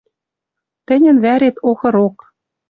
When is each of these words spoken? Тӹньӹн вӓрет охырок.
Тӹньӹн 0.87 1.17
вӓрет 1.23 1.55
охырок. 1.69 2.17